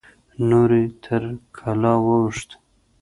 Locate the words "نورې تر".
0.49-1.23